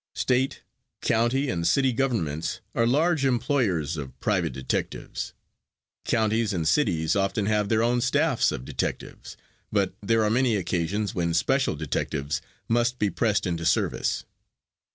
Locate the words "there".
10.01-10.23